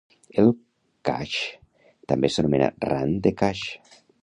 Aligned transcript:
El 0.43 0.47
Kachh 1.09 1.35
també 2.13 2.33
s'anomena 2.37 2.73
Rann 2.89 3.17
de 3.29 3.37
Kachh. 3.45 3.65